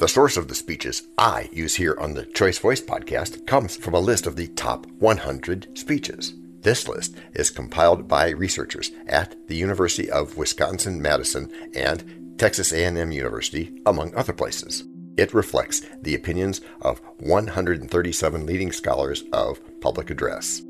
The 0.00 0.08
source 0.08 0.38
of 0.38 0.48
the 0.48 0.54
speeches 0.54 1.02
I 1.18 1.50
use 1.52 1.74
here 1.74 1.94
on 2.00 2.14
the 2.14 2.24
Choice 2.24 2.58
Voice 2.58 2.80
podcast 2.80 3.46
comes 3.46 3.76
from 3.76 3.92
a 3.92 4.00
list 4.00 4.26
of 4.26 4.34
the 4.34 4.46
top 4.46 4.86
100 4.92 5.76
speeches. 5.76 6.32
This 6.62 6.88
list 6.88 7.16
is 7.34 7.50
compiled 7.50 8.08
by 8.08 8.30
researchers 8.30 8.92
at 9.06 9.36
the 9.46 9.56
University 9.56 10.10
of 10.10 10.38
Wisconsin-Madison 10.38 11.52
and 11.74 12.38
Texas 12.38 12.72
A&M 12.72 13.12
University, 13.12 13.78
among 13.84 14.14
other 14.14 14.32
places. 14.32 14.84
It 15.18 15.34
reflects 15.34 15.82
the 16.00 16.14
opinions 16.14 16.62
of 16.80 17.02
137 17.18 18.46
leading 18.46 18.72
scholars 18.72 19.24
of 19.34 19.60
public 19.82 20.08
address. 20.08 20.62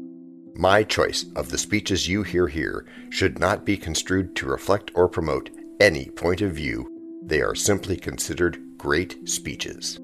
My 0.57 0.83
choice 0.83 1.27
of 1.37 1.51
the 1.51 1.59
speeches 1.59 2.09
you 2.09 2.25
hear 2.25 2.49
here 2.49 2.85
should 3.11 3.39
not 3.39 3.65
be 3.65 3.77
construed 3.77 4.35
to 4.35 4.47
reflect 4.47 4.91
or 4.97 5.07
promote 5.09 5.51
any 5.79 6.07
point 6.07 6.41
of 6.41 6.51
view. 6.51 6.89
They 7.23 7.43
are 7.43 7.55
simply 7.55 7.97
considered 7.97 8.61
great 8.81 9.29
speeches. 9.29 10.01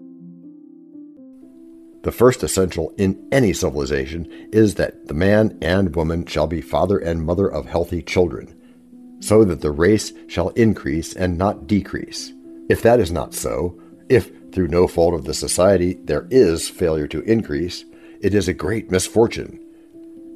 The 2.03 2.13
first 2.13 2.43
essential 2.43 2.93
in 2.99 3.27
any 3.33 3.55
civilization 3.55 4.31
is 4.53 4.75
that 4.75 5.09
the 5.09 5.15
man 5.15 5.57
and 5.63 5.97
woman 5.97 6.27
shall 6.27 6.47
be 6.47 6.61
father 6.61 6.99
and 6.99 7.25
mother 7.25 7.49
of 7.49 7.65
healthy 7.65 8.03
children, 8.03 8.55
so 9.21 9.45
that 9.45 9.63
the 9.63 9.71
race 9.71 10.13
shall 10.29 10.51
increase 10.51 11.15
and 11.15 11.39
not 11.39 11.67
decrease. 11.67 12.35
If 12.69 12.83
that 12.83 13.01
is 13.01 13.11
not 13.11 13.33
so, 13.33 13.81
if 14.11 14.31
through 14.53 14.69
no 14.69 14.87
fault 14.87 15.15
of 15.15 15.25
the 15.25 15.33
society 15.33 15.95
there 16.05 16.29
is 16.31 16.69
failure 16.69 17.09
to 17.09 17.23
increase, 17.23 17.87
it 18.21 18.35
is 18.35 18.47
a 18.47 18.53
great 18.53 18.91
misfortune 18.91 19.59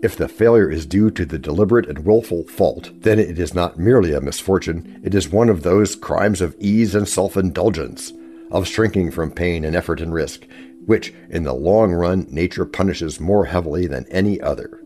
if 0.03 0.17
the 0.17 0.29
failure 0.29 0.71
is 0.71 0.87
due 0.87 1.11
to 1.11 1.27
the 1.27 1.39
deliberate 1.39 1.87
and 1.87 2.07
willful 2.07 2.45
fault, 2.45 2.91
then 3.03 3.19
it 3.19 3.39
is 3.39 3.53
not 3.53 3.79
merely 3.79 4.15
a 4.15 4.21
misfortune, 4.21 4.99
it 5.05 5.15
is 5.15 5.29
one 5.29 5.51
of 5.51 5.63
those 5.63 5.95
crimes 5.95 6.41
of 6.41 6.57
ease 6.59 6.95
and 6.95 7.07
self 7.07 7.37
indulgence, 7.37 8.13
of 8.51 8.67
shrinking 8.67 9.11
from 9.11 9.31
pain 9.31 9.65
and 9.65 9.77
effort 9.77 10.01
and 10.01 10.13
risk, 10.13 10.47
which, 10.87 11.13
in 11.29 11.45
the 11.45 11.53
long 11.53 11.93
run, 11.93 12.27
nature 12.31 12.65
punishes 12.65 13.21
more 13.21 13.45
heavily 13.45 13.87
than 13.87 14.07
any 14.11 14.41
other. 14.41 14.81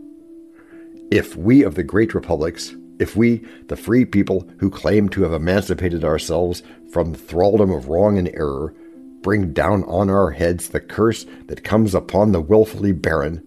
If 1.10 1.36
we 1.36 1.62
of 1.62 1.74
the 1.74 1.82
great 1.82 2.14
republics, 2.14 2.74
if 2.98 3.16
we, 3.16 3.44
the 3.68 3.76
free 3.76 4.04
people 4.04 4.48
who 4.58 4.70
claim 4.70 5.08
to 5.10 5.22
have 5.22 5.32
emancipated 5.32 6.04
ourselves 6.04 6.62
from 6.92 7.12
the 7.12 7.18
thraldom 7.18 7.74
of 7.76 7.88
wrong 7.88 8.18
and 8.18 8.28
error, 8.28 8.74
bring 9.22 9.52
down 9.52 9.84
on 9.84 10.10
our 10.10 10.30
heads 10.30 10.68
the 10.68 10.80
curse 10.80 11.24
that 11.46 11.64
comes 11.64 11.94
upon 11.94 12.32
the 12.32 12.40
wilfully 12.40 12.92
barren, 12.92 13.42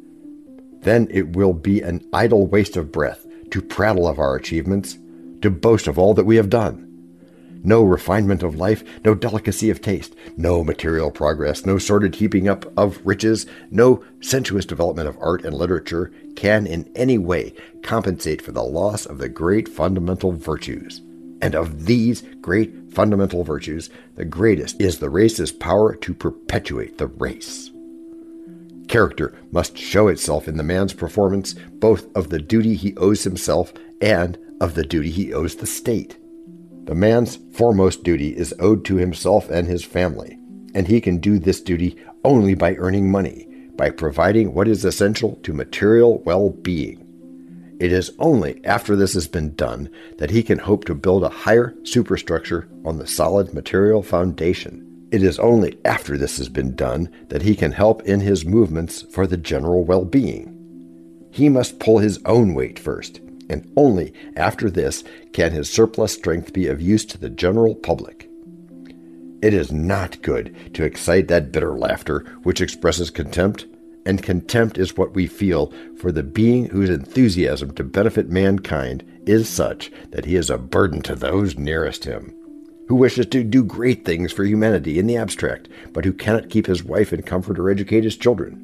then 0.82 1.08
it 1.12 1.36
will 1.36 1.54
be 1.54 1.82
an 1.82 2.04
idle 2.14 2.48
waste 2.48 2.78
of 2.78 2.92
breath 2.92 3.26
to 3.52 3.62
prattle 3.62 4.08
of 4.08 4.20
our 4.20 4.36
achievements, 4.36 4.98
to 5.42 5.50
boast 5.50 5.88
of 5.88 6.00
all 6.00 6.14
that 6.14 6.26
we 6.26 6.36
have 6.36 6.50
done. 6.50 6.87
No 7.64 7.84
refinement 7.84 8.44
of 8.44 8.56
life, 8.56 8.84
no 9.04 9.16
delicacy 9.16 9.70
of 9.70 9.82
taste, 9.82 10.16
no 10.36 10.64
material 10.64 11.12
progress, 11.12 11.66
no 11.66 11.78
sordid 11.78 12.16
heaping 12.16 12.48
up 12.48 12.66
of 12.78 13.00
riches, 13.04 13.46
no 13.72 14.04
sensuous 14.22 14.66
development 14.66 15.08
of 15.08 15.18
art 15.20 15.44
and 15.44 15.54
literature 15.54 16.12
can 16.36 16.68
in 16.68 16.90
any 16.96 17.18
way 17.18 17.54
compensate 17.84 18.42
for 18.42 18.52
the 18.52 18.64
loss 18.64 19.06
of 19.06 19.18
the 19.18 19.30
great 19.30 19.68
fundamental 19.68 20.32
virtues. 20.32 21.02
And 21.42 21.56
of 21.56 21.86
these 21.86 22.24
great 22.42 22.92
fundamental 22.92 23.44
virtues, 23.44 23.90
the 24.16 24.26
greatest 24.26 24.82
is 24.82 25.00
the 25.00 25.10
race's 25.10 25.52
power 25.52 25.96
to 25.96 26.14
perpetuate 26.14 26.98
the 26.98 27.08
race. 27.08 27.70
Character 28.88 29.36
must 29.52 29.78
show 29.78 30.08
itself 30.08 30.48
in 30.48 30.58
the 30.58 30.64
man's 30.64 30.94
performance 30.94 31.54
both 31.74 32.08
of 32.16 32.30
the 32.30 32.40
duty 32.40 32.76
he 32.76 32.96
owes 32.98 33.24
himself 33.24 33.74
and 34.02 34.38
of 34.62 34.76
the 34.76 34.86
duty 34.86 35.12
he 35.12 35.34
owes 35.34 35.56
the 35.56 35.68
state. 35.68 36.18
The 36.88 36.96
man's 36.96 37.38
foremost 37.52 38.06
duty 38.06 38.30
is 38.30 38.56
owed 38.60 38.86
to 38.86 38.96
himself 38.96 39.50
and 39.50 39.68
his 39.68 39.84
family, 39.84 40.40
and 40.74 40.88
he 40.88 41.02
can 41.02 41.18
do 41.18 41.38
this 41.38 41.60
duty 41.60 41.98
only 42.24 42.56
by 42.56 42.76
earning 42.76 43.12
money, 43.12 43.46
by 43.76 43.90
providing 43.90 44.54
what 44.54 44.70
is 44.70 44.86
essential 44.86 45.36
to 45.44 45.52
material 45.52 46.20
well 46.20 46.50
being. 46.50 47.04
It 47.82 47.92
is 47.92 48.14
only 48.20 48.64
after 48.64 48.96
this 48.96 49.16
has 49.16 49.28
been 49.28 49.54
done 49.56 49.90
that 50.18 50.30
he 50.30 50.42
can 50.42 50.60
hope 50.60 50.86
to 50.86 50.96
build 50.96 51.26
a 51.26 51.30
higher 51.30 51.76
superstructure 51.84 52.70
on 52.86 53.00
the 53.00 53.06
solid 53.06 53.54
material 53.54 54.02
foundation. 54.02 55.10
It 55.12 55.24
is 55.24 55.40
only 55.40 55.78
after 55.84 56.18
this 56.18 56.38
has 56.38 56.48
been 56.48 56.74
done 56.74 57.10
that 57.28 57.42
he 57.42 57.54
can 57.54 57.74
help 57.74 58.02
in 58.04 58.22
his 58.22 58.46
movements 58.46 59.02
for 59.12 59.28
the 59.28 59.36
general 59.36 59.84
well 59.84 60.06
being. 60.06 60.54
He 61.32 61.50
must 61.50 61.82
pull 61.82 61.98
his 61.98 62.20
own 62.26 62.54
weight 62.54 62.80
first, 62.80 63.20
and 63.50 63.72
only 63.76 64.14
after 64.36 64.70
this 64.70 65.04
can 65.34 65.52
his 65.52 65.70
surplus 65.70 66.14
strength 66.14 66.54
be 66.54 66.68
of 66.68 66.82
use 66.82 67.06
to 67.06 67.18
the 67.18 67.30
general 67.30 67.76
public. 67.76 68.30
It 69.42 69.54
is 69.54 69.72
not 69.72 70.22
good 70.22 70.74
to 70.74 70.84
excite 70.84 71.28
that 71.28 71.52
bitter 71.52 71.78
laughter 71.78 72.20
which 72.44 72.62
expresses 72.62 73.10
contempt, 73.12 73.66
and 74.06 74.24
contempt 74.24 74.78
is 74.78 74.98
what 74.98 75.14
we 75.14 75.28
feel 75.28 75.72
for 75.98 76.12
the 76.12 76.24
being 76.24 76.68
whose 76.70 76.90
enthusiasm 76.90 77.74
to 77.76 77.84
benefit 77.84 78.30
mankind 78.30 79.04
is 79.26 79.48
such 79.48 79.92
that 80.12 80.26
he 80.26 80.36
is 80.36 80.50
a 80.50 80.58
burden 80.58 81.02
to 81.02 81.16
those 81.16 81.58
nearest 81.58 82.06
him 82.06 82.34
who 82.88 82.96
wishes 82.96 83.26
to 83.28 83.44
do 83.44 83.64
great 83.64 84.06
things 84.06 84.32
for 84.32 84.46
humanity 84.46 84.98
in 84.98 85.08
the 85.08 85.18
abstract, 85.18 85.68
but 85.94 86.06
who 86.06 86.14
cannot 86.14 86.50
keep 86.50 86.66
his 86.66 86.84
wife 86.84 87.12
in 87.12 87.22
comfort 87.22 87.60
or 87.60 87.70
educate 87.70 88.04
his 88.04 88.18
children. 88.18 88.64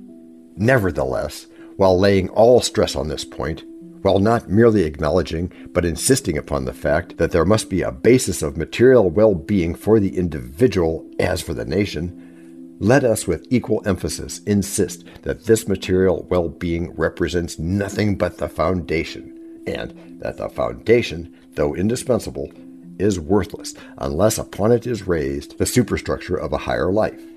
Nevertheless, 0.56 1.48
while 1.76 2.00
laying 2.00 2.30
all 2.30 2.62
stress 2.62 2.96
on 2.96 3.08
this 3.08 3.26
point, 3.26 3.64
while 4.04 4.20
not 4.20 4.50
merely 4.50 4.84
acknowledging 4.84 5.52
but 5.74 5.86
insisting 5.86 6.38
upon 6.38 6.66
the 6.66 6.74
fact 6.74 7.18
that 7.18 7.32
there 7.32 7.46
must 7.46 7.70
be 7.70 7.82
a 7.82 7.92
basis 7.92 8.44
of 8.44 8.56
material 8.56 9.10
well 9.10 9.34
being 9.34 9.74
for 9.74 10.00
the 10.00 10.16
individual 10.18 11.10
as 11.20 11.42
for 11.42 11.54
the 11.54 11.66
nation, 11.66 12.76
let 12.80 13.04
us 13.04 13.26
with 13.26 13.48
equal 13.50 13.82
emphasis 13.86 14.40
insist 14.40 15.06
that 15.24 15.46
this 15.46 15.68
material 15.68 16.28
well 16.30 16.50
being 16.50 16.92
represents 16.96 17.58
nothing 17.58 18.18
but 18.18 18.38
the 18.38 18.50
foundation, 18.50 19.64
and 19.66 20.20
that 20.22 20.38
the 20.38 20.50
foundation, 20.50 21.34
though 21.54 21.74
indispensable, 21.74 22.52
is 23.00 23.20
worthless 23.20 23.74
unless 23.98 24.38
upon 24.38 24.72
it 24.72 24.86
is 24.86 25.08
raised 25.08 25.58
the 25.58 25.66
superstructure 25.66 26.36
of 26.36 26.54
a 26.54 26.58
higher 26.58 26.92
life. 26.92 27.33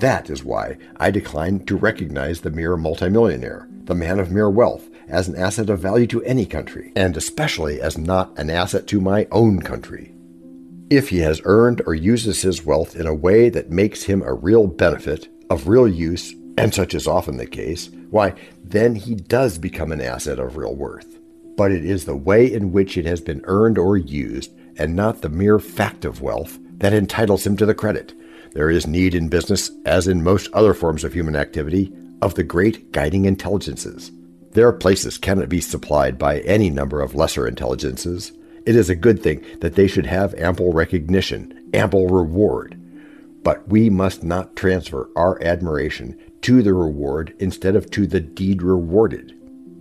That 0.00 0.30
is 0.30 0.42
why 0.42 0.78
I 0.96 1.10
decline 1.10 1.66
to 1.66 1.76
recognize 1.76 2.40
the 2.40 2.50
mere 2.50 2.74
multimillionaire, 2.78 3.68
the 3.84 3.94
man 3.94 4.18
of 4.18 4.30
mere 4.30 4.48
wealth, 4.48 4.88
as 5.08 5.28
an 5.28 5.36
asset 5.36 5.68
of 5.68 5.80
value 5.80 6.06
to 6.06 6.22
any 6.22 6.46
country, 6.46 6.90
and 6.96 7.14
especially 7.18 7.82
as 7.82 7.98
not 7.98 8.32
an 8.38 8.48
asset 8.48 8.86
to 8.86 9.00
my 9.00 9.26
own 9.30 9.60
country. 9.60 10.14
If 10.88 11.10
he 11.10 11.18
has 11.18 11.42
earned 11.44 11.82
or 11.86 11.94
uses 11.94 12.40
his 12.40 12.64
wealth 12.64 12.96
in 12.96 13.06
a 13.06 13.14
way 13.14 13.50
that 13.50 13.70
makes 13.70 14.04
him 14.04 14.22
a 14.22 14.32
real 14.32 14.66
benefit, 14.66 15.28
of 15.50 15.68
real 15.68 15.86
use, 15.86 16.34
and 16.56 16.72
such 16.72 16.94
is 16.94 17.06
often 17.06 17.36
the 17.36 17.46
case, 17.46 17.90
why, 18.08 18.34
then 18.64 18.94
he 18.94 19.14
does 19.14 19.58
become 19.58 19.92
an 19.92 20.00
asset 20.00 20.38
of 20.38 20.56
real 20.56 20.74
worth. 20.74 21.18
But 21.58 21.72
it 21.72 21.84
is 21.84 22.06
the 22.06 22.16
way 22.16 22.50
in 22.50 22.72
which 22.72 22.96
it 22.96 23.04
has 23.04 23.20
been 23.20 23.42
earned 23.44 23.76
or 23.76 23.98
used 23.98 24.50
and 24.78 24.96
not 24.96 25.20
the 25.20 25.28
mere 25.28 25.58
fact 25.58 26.06
of 26.06 26.22
wealth 26.22 26.58
that 26.78 26.94
entitles 26.94 27.46
him 27.46 27.58
to 27.58 27.66
the 27.66 27.74
credit. 27.74 28.14
There 28.52 28.70
is 28.70 28.86
need 28.86 29.14
in 29.14 29.28
business, 29.28 29.70
as 29.86 30.08
in 30.08 30.22
most 30.22 30.50
other 30.52 30.74
forms 30.74 31.04
of 31.04 31.12
human 31.12 31.36
activity, 31.36 31.92
of 32.20 32.34
the 32.34 32.42
great 32.42 32.92
guiding 32.92 33.24
intelligences. 33.24 34.10
Their 34.52 34.72
places 34.72 35.18
cannot 35.18 35.48
be 35.48 35.60
supplied 35.60 36.18
by 36.18 36.40
any 36.40 36.70
number 36.70 37.00
of 37.00 37.14
lesser 37.14 37.46
intelligences. 37.46 38.32
It 38.66 38.74
is 38.74 38.90
a 38.90 38.96
good 38.96 39.22
thing 39.22 39.44
that 39.60 39.76
they 39.76 39.86
should 39.86 40.06
have 40.06 40.34
ample 40.34 40.72
recognition, 40.72 41.70
ample 41.72 42.08
reward. 42.08 42.76
But 43.42 43.66
we 43.68 43.88
must 43.88 44.24
not 44.24 44.56
transfer 44.56 45.08
our 45.16 45.42
admiration 45.42 46.18
to 46.42 46.62
the 46.62 46.74
reward 46.74 47.34
instead 47.38 47.76
of 47.76 47.90
to 47.92 48.06
the 48.06 48.20
deed 48.20 48.62
rewarded. 48.62 49.34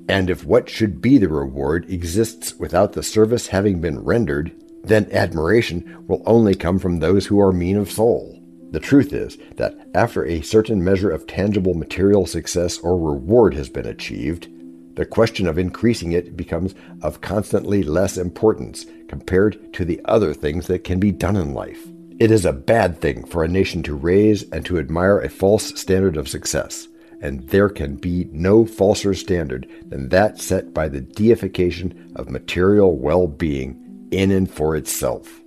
And 0.08 0.30
if 0.30 0.46
what 0.46 0.70
should 0.70 1.02
be 1.02 1.18
the 1.18 1.30
reward 1.30 1.90
exists 1.90 2.56
without 2.56 2.94
the 2.94 3.04
service 3.04 3.48
having 3.48 3.82
been 3.82 4.00
rendered, 4.00 4.52
then 4.84 5.12
admiration 5.12 6.06
will 6.08 6.24
only 6.26 6.56
come 6.56 6.80
from 6.80 7.00
those 7.00 7.26
who 7.26 7.40
are 7.40 7.52
mean 7.52 7.78
of 7.78 7.92
soul. 7.92 8.39
The 8.72 8.80
truth 8.80 9.14
is 9.14 9.38
that 9.56 9.76
after 9.96 10.26
a 10.26 10.42
certain 10.42 10.84
measure 10.84 11.10
of 11.10 11.26
tangible 11.26 11.74
material 11.74 12.26
success 12.26 12.78
or 12.78 12.98
reward 13.00 13.56
has 13.56 13.70
been 13.70 13.88
achieved, 13.88 14.48
the 14.96 15.06
question 15.06 15.48
of 15.48 15.58
increasing 15.58 16.12
it 16.12 16.38
becomes 16.38 16.76
of 17.02 17.22
constantly 17.22 17.84
less 17.84 18.18
importance 18.18 18.86
compared 19.08 19.74
to 19.74 19.86
the 19.86 20.02
other 20.06 20.34
things 20.34 20.68
that 20.68 20.84
can 20.84 21.00
be 21.00 21.12
done 21.12 21.36
in 21.36 21.54
life. 21.54 21.88
It 22.20 22.32
is 22.32 22.46
a 22.46 22.54
bad 22.54 23.00
thing 23.00 23.26
for 23.26 23.44
a 23.44 23.48
nation 23.48 23.82
to 23.84 23.96
raise 23.96 24.44
and 24.52 24.66
to 24.66 24.78
admire 24.78 25.20
a 25.20 25.30
false 25.30 25.80
standard 25.80 26.18
of 26.18 26.28
success, 26.28 26.90
and 27.22 27.48
there 27.48 27.70
can 27.70 27.96
be 27.96 28.28
no 28.32 28.66
falser 28.66 29.14
standard 29.14 29.68
than 29.88 30.10
that 30.10 30.40
set 30.40 30.74
by 30.74 30.90
the 30.90 31.02
deification 31.02 32.12
of 32.18 32.30
material 32.30 32.98
well 32.98 33.26
being 33.26 34.08
in 34.12 34.32
and 34.32 34.52
for 34.52 34.76
itself. 34.76 35.39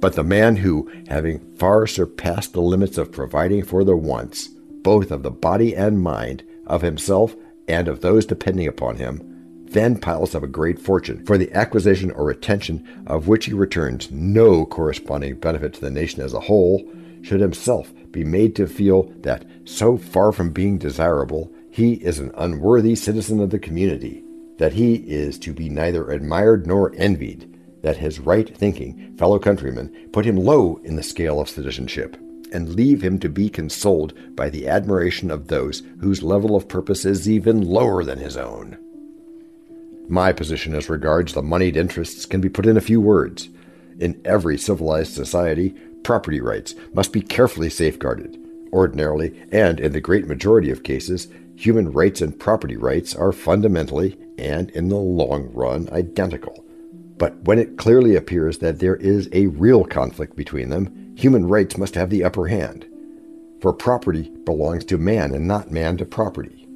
But 0.00 0.14
the 0.14 0.24
man 0.24 0.56
who, 0.56 0.90
having 1.08 1.40
far 1.56 1.86
surpassed 1.86 2.52
the 2.52 2.60
limits 2.60 2.98
of 2.98 3.10
providing 3.10 3.64
for 3.64 3.82
the 3.82 3.96
wants, 3.96 4.48
both 4.82 5.10
of 5.10 5.22
the 5.22 5.30
body 5.30 5.74
and 5.74 6.00
mind, 6.00 6.44
of 6.66 6.82
himself 6.82 7.34
and 7.66 7.88
of 7.88 8.00
those 8.00 8.24
depending 8.24 8.68
upon 8.68 8.96
him, 8.96 9.64
then 9.70 9.98
piles 9.98 10.34
up 10.34 10.42
a 10.42 10.46
great 10.46 10.78
fortune, 10.78 11.24
for 11.26 11.36
the 11.36 11.52
acquisition 11.52 12.10
or 12.12 12.26
retention 12.26 12.86
of 13.06 13.28
which 13.28 13.46
he 13.46 13.52
returns 13.52 14.10
no 14.10 14.64
corresponding 14.64 15.34
benefit 15.34 15.74
to 15.74 15.80
the 15.80 15.90
nation 15.90 16.22
as 16.22 16.32
a 16.32 16.40
whole, 16.40 16.82
should 17.22 17.40
himself 17.40 17.92
be 18.12 18.24
made 18.24 18.54
to 18.56 18.66
feel 18.66 19.12
that, 19.20 19.44
so 19.64 19.98
far 19.98 20.32
from 20.32 20.50
being 20.50 20.78
desirable, 20.78 21.52
he 21.70 21.94
is 21.94 22.18
an 22.18 22.30
unworthy 22.36 22.94
citizen 22.94 23.40
of 23.40 23.50
the 23.50 23.58
community, 23.58 24.22
that 24.56 24.72
he 24.72 24.94
is 24.94 25.38
to 25.38 25.52
be 25.52 25.68
neither 25.68 26.10
admired 26.10 26.66
nor 26.66 26.94
envied, 26.96 27.57
that 27.88 27.96
his 27.96 28.20
right 28.20 28.54
thinking 28.54 29.16
fellow 29.16 29.38
countrymen 29.38 29.88
put 30.12 30.26
him 30.26 30.36
low 30.36 30.78
in 30.84 30.96
the 30.96 31.02
scale 31.02 31.40
of 31.40 31.48
citizenship, 31.48 32.18
and 32.52 32.74
leave 32.74 33.00
him 33.00 33.18
to 33.18 33.30
be 33.30 33.48
consoled 33.48 34.12
by 34.36 34.50
the 34.50 34.68
admiration 34.68 35.30
of 35.30 35.48
those 35.48 35.82
whose 35.98 36.22
level 36.22 36.54
of 36.54 36.68
purpose 36.68 37.06
is 37.06 37.26
even 37.26 37.62
lower 37.62 38.04
than 38.04 38.18
his 38.18 38.36
own. 38.36 38.76
My 40.06 40.34
position 40.34 40.74
as 40.74 40.90
regards 40.90 41.32
the 41.32 41.40
moneyed 41.40 41.78
interests 41.78 42.26
can 42.26 42.42
be 42.42 42.50
put 42.50 42.66
in 42.66 42.76
a 42.76 42.82
few 42.82 43.00
words. 43.00 43.48
In 43.98 44.20
every 44.22 44.58
civilized 44.58 45.14
society, 45.14 45.74
property 46.02 46.42
rights 46.42 46.74
must 46.92 47.10
be 47.10 47.22
carefully 47.22 47.70
safeguarded. 47.70 48.38
Ordinarily, 48.70 49.32
and 49.50 49.80
in 49.80 49.92
the 49.92 50.00
great 50.02 50.26
majority 50.26 50.70
of 50.70 50.82
cases, 50.82 51.28
human 51.56 51.90
rights 51.90 52.20
and 52.20 52.38
property 52.38 52.76
rights 52.76 53.14
are 53.14 53.32
fundamentally 53.32 54.18
and 54.36 54.68
in 54.72 54.90
the 54.90 54.96
long 54.96 55.50
run 55.54 55.88
identical. 55.90 56.66
But 57.18 57.36
when 57.42 57.58
it 57.58 57.76
clearly 57.76 58.14
appears 58.14 58.58
that 58.58 58.78
there 58.78 58.96
is 58.96 59.28
a 59.32 59.48
real 59.48 59.84
conflict 59.84 60.36
between 60.36 60.68
them, 60.68 61.14
human 61.16 61.46
rights 61.46 61.76
must 61.76 61.96
have 61.96 62.10
the 62.10 62.24
upper 62.24 62.46
hand. 62.46 62.86
For 63.60 63.72
property 63.72 64.30
belongs 64.44 64.84
to 64.86 64.98
man 64.98 65.34
and 65.34 65.48
not 65.48 65.72
man 65.72 65.96
to 65.96 66.04
property. 66.04 66.68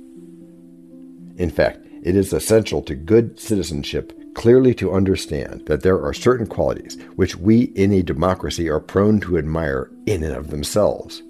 In 1.36 1.48
fact, 1.48 1.86
it 2.02 2.16
is 2.16 2.32
essential 2.32 2.82
to 2.82 2.96
good 2.96 3.38
citizenship 3.38 4.18
clearly 4.34 4.74
to 4.74 4.92
understand 4.92 5.64
that 5.66 5.82
there 5.82 6.02
are 6.02 6.12
certain 6.12 6.46
qualities 6.46 6.98
which 7.14 7.36
we 7.36 7.64
in 7.76 7.92
a 7.92 8.02
democracy 8.02 8.68
are 8.68 8.80
prone 8.80 9.20
to 9.20 9.38
admire 9.38 9.90
in 10.06 10.24
and 10.24 10.34
of 10.34 10.50
themselves, 10.50 11.22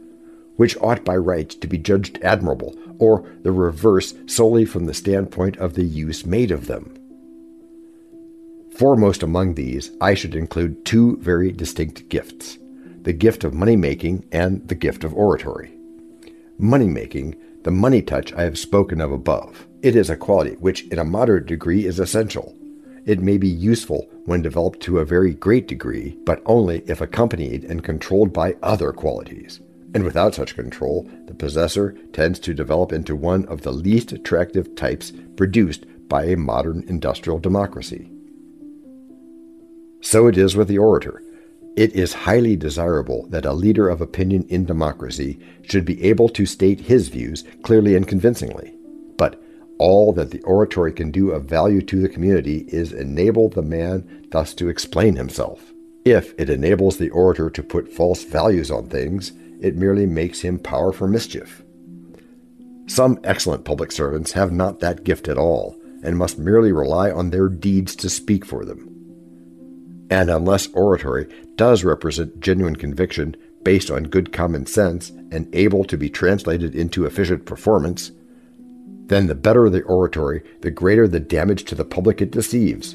which 0.56 0.76
ought 0.78 1.04
by 1.04 1.16
right 1.16 1.50
to 1.50 1.66
be 1.66 1.76
judged 1.76 2.18
admirable, 2.22 2.74
or 2.98 3.28
the 3.42 3.52
reverse 3.52 4.14
solely 4.26 4.64
from 4.64 4.86
the 4.86 4.94
standpoint 4.94 5.56
of 5.58 5.74
the 5.74 5.84
use 5.84 6.24
made 6.24 6.50
of 6.50 6.66
them. 6.66 6.94
Foremost 8.82 9.22
among 9.22 9.54
these, 9.54 9.92
I 10.00 10.14
should 10.14 10.34
include 10.34 10.84
two 10.84 11.16
very 11.18 11.52
distinct 11.52 12.08
gifts 12.08 12.58
the 13.02 13.12
gift 13.12 13.44
of 13.44 13.54
money 13.54 13.76
making 13.76 14.26
and 14.32 14.66
the 14.66 14.74
gift 14.74 15.04
of 15.04 15.14
oratory. 15.14 15.72
Money 16.58 16.88
making, 16.88 17.36
the 17.62 17.70
money 17.70 18.02
touch 18.02 18.32
I 18.32 18.42
have 18.42 18.58
spoken 18.58 19.00
of 19.00 19.12
above. 19.12 19.68
It 19.82 19.94
is 19.94 20.10
a 20.10 20.16
quality 20.16 20.56
which, 20.56 20.82
in 20.88 20.98
a 20.98 21.04
moderate 21.04 21.46
degree, 21.46 21.86
is 21.86 22.00
essential. 22.00 22.56
It 23.06 23.20
may 23.20 23.38
be 23.38 23.46
useful 23.46 24.10
when 24.24 24.42
developed 24.42 24.80
to 24.80 24.98
a 24.98 25.04
very 25.04 25.32
great 25.32 25.68
degree, 25.68 26.18
but 26.24 26.42
only 26.44 26.82
if 26.88 27.00
accompanied 27.00 27.62
and 27.62 27.84
controlled 27.84 28.32
by 28.32 28.56
other 28.64 28.90
qualities. 28.90 29.60
And 29.94 30.02
without 30.02 30.34
such 30.34 30.56
control, 30.56 31.08
the 31.26 31.34
possessor 31.34 31.92
tends 32.12 32.40
to 32.40 32.52
develop 32.52 32.92
into 32.92 33.14
one 33.14 33.44
of 33.44 33.62
the 33.62 33.72
least 33.72 34.10
attractive 34.10 34.74
types 34.74 35.12
produced 35.36 35.86
by 36.08 36.24
a 36.24 36.36
modern 36.36 36.82
industrial 36.88 37.38
democracy. 37.38 38.10
So 40.02 40.26
it 40.26 40.36
is 40.36 40.56
with 40.56 40.66
the 40.66 40.78
orator. 40.78 41.22
It 41.76 41.94
is 41.94 42.12
highly 42.12 42.56
desirable 42.56 43.26
that 43.28 43.46
a 43.46 43.52
leader 43.52 43.88
of 43.88 44.00
opinion 44.00 44.44
in 44.48 44.66
democracy 44.66 45.38
should 45.62 45.84
be 45.84 46.02
able 46.02 46.28
to 46.30 46.44
state 46.44 46.80
his 46.80 47.08
views 47.08 47.44
clearly 47.62 47.94
and 47.94 48.06
convincingly. 48.06 48.74
But 49.16 49.40
all 49.78 50.12
that 50.14 50.32
the 50.32 50.42
oratory 50.42 50.92
can 50.92 51.12
do 51.12 51.30
of 51.30 51.44
value 51.44 51.80
to 51.82 52.00
the 52.00 52.08
community 52.08 52.66
is 52.68 52.92
enable 52.92 53.48
the 53.48 53.62
man 53.62 54.26
thus 54.32 54.52
to 54.54 54.68
explain 54.68 55.16
himself. 55.16 55.72
If 56.04 56.34
it 56.36 56.50
enables 56.50 56.98
the 56.98 57.10
orator 57.10 57.48
to 57.50 57.62
put 57.62 57.92
false 57.92 58.24
values 58.24 58.72
on 58.72 58.88
things, 58.88 59.32
it 59.60 59.76
merely 59.76 60.04
makes 60.04 60.40
him 60.40 60.58
power 60.58 60.92
for 60.92 61.06
mischief. 61.06 61.62
Some 62.86 63.20
excellent 63.22 63.64
public 63.64 63.92
servants 63.92 64.32
have 64.32 64.50
not 64.50 64.80
that 64.80 65.04
gift 65.04 65.28
at 65.28 65.38
all, 65.38 65.76
and 66.02 66.18
must 66.18 66.38
merely 66.38 66.72
rely 66.72 67.12
on 67.12 67.30
their 67.30 67.48
deeds 67.48 67.94
to 67.96 68.10
speak 68.10 68.44
for 68.44 68.64
them. 68.64 68.91
And 70.12 70.28
unless 70.28 70.66
oratory 70.74 71.26
does 71.56 71.84
represent 71.84 72.38
genuine 72.38 72.76
conviction 72.76 73.34
based 73.62 73.90
on 73.90 74.02
good 74.02 74.30
common 74.30 74.66
sense 74.66 75.08
and 75.08 75.48
able 75.54 75.84
to 75.84 75.96
be 75.96 76.10
translated 76.10 76.74
into 76.74 77.06
efficient 77.06 77.46
performance, 77.46 78.12
then 79.06 79.26
the 79.26 79.34
better 79.34 79.70
the 79.70 79.80
oratory, 79.84 80.42
the 80.60 80.70
greater 80.70 81.08
the 81.08 81.18
damage 81.18 81.64
to 81.64 81.74
the 81.74 81.86
public 81.86 82.20
it 82.20 82.30
deceives. 82.30 82.92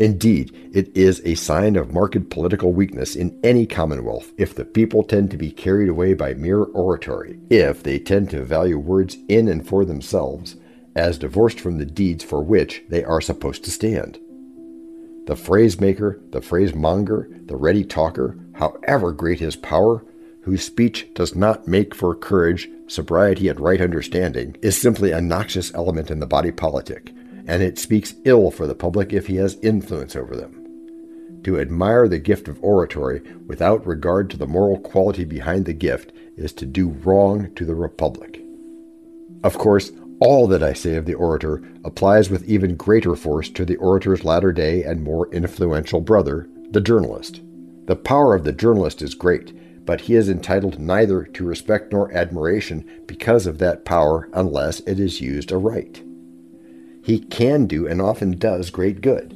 Indeed, 0.00 0.72
it 0.74 0.90
is 0.96 1.22
a 1.24 1.36
sign 1.36 1.76
of 1.76 1.92
marked 1.92 2.28
political 2.28 2.72
weakness 2.72 3.14
in 3.14 3.38
any 3.44 3.64
commonwealth 3.64 4.32
if 4.36 4.52
the 4.52 4.64
people 4.64 5.04
tend 5.04 5.30
to 5.30 5.36
be 5.36 5.52
carried 5.52 5.88
away 5.88 6.14
by 6.14 6.34
mere 6.34 6.64
oratory, 6.64 7.38
if 7.50 7.84
they 7.84 8.00
tend 8.00 8.30
to 8.30 8.42
value 8.42 8.80
words 8.80 9.16
in 9.28 9.46
and 9.46 9.64
for 9.64 9.84
themselves 9.84 10.56
as 10.96 11.18
divorced 11.18 11.60
from 11.60 11.78
the 11.78 11.86
deeds 11.86 12.24
for 12.24 12.42
which 12.42 12.82
they 12.88 13.04
are 13.04 13.20
supposed 13.20 13.62
to 13.62 13.70
stand. 13.70 14.18
The 15.28 15.36
phrase 15.36 15.78
maker, 15.78 16.18
the 16.30 16.40
phrase 16.40 16.74
monger, 16.74 17.28
the 17.44 17.54
ready 17.54 17.84
talker, 17.84 18.38
however 18.54 19.12
great 19.12 19.40
his 19.40 19.56
power, 19.56 20.02
whose 20.40 20.64
speech 20.64 21.06
does 21.12 21.34
not 21.34 21.68
make 21.68 21.94
for 21.94 22.14
courage, 22.14 22.66
sobriety, 22.86 23.48
and 23.48 23.60
right 23.60 23.82
understanding, 23.82 24.56
is 24.62 24.80
simply 24.80 25.12
a 25.12 25.20
noxious 25.20 25.70
element 25.74 26.10
in 26.10 26.20
the 26.20 26.26
body 26.26 26.50
politic, 26.50 27.12
and 27.46 27.62
it 27.62 27.78
speaks 27.78 28.14
ill 28.24 28.50
for 28.50 28.66
the 28.66 28.74
public 28.74 29.12
if 29.12 29.26
he 29.26 29.36
has 29.36 29.58
influence 29.60 30.16
over 30.16 30.34
them. 30.34 31.42
To 31.44 31.60
admire 31.60 32.08
the 32.08 32.18
gift 32.18 32.48
of 32.48 32.64
oratory 32.64 33.20
without 33.46 33.86
regard 33.86 34.30
to 34.30 34.38
the 34.38 34.46
moral 34.46 34.80
quality 34.80 35.26
behind 35.26 35.66
the 35.66 35.74
gift 35.74 36.10
is 36.38 36.54
to 36.54 36.64
do 36.64 36.88
wrong 36.88 37.54
to 37.56 37.66
the 37.66 37.74
republic. 37.74 38.40
Of 39.44 39.58
course, 39.58 39.92
all 40.20 40.48
that 40.48 40.62
I 40.62 40.72
say 40.72 40.96
of 40.96 41.06
the 41.06 41.14
orator 41.14 41.62
applies 41.84 42.28
with 42.28 42.48
even 42.48 42.74
greater 42.74 43.14
force 43.14 43.48
to 43.50 43.64
the 43.64 43.76
orator's 43.76 44.24
latter 44.24 44.52
day 44.52 44.82
and 44.82 45.02
more 45.02 45.32
influential 45.32 46.00
brother, 46.00 46.48
the 46.70 46.80
journalist. 46.80 47.40
The 47.86 47.96
power 47.96 48.34
of 48.34 48.44
the 48.44 48.52
journalist 48.52 49.00
is 49.00 49.14
great, 49.14 49.86
but 49.86 50.02
he 50.02 50.14
is 50.14 50.28
entitled 50.28 50.78
neither 50.78 51.24
to 51.24 51.44
respect 51.44 51.92
nor 51.92 52.12
admiration 52.12 52.88
because 53.06 53.46
of 53.46 53.58
that 53.58 53.84
power 53.84 54.28
unless 54.32 54.80
it 54.80 54.98
is 54.98 55.20
used 55.20 55.52
aright. 55.52 56.02
He 57.02 57.20
can 57.20 57.66
do 57.66 57.86
and 57.86 58.02
often 58.02 58.38
does 58.38 58.70
great 58.70 59.00
good. 59.00 59.34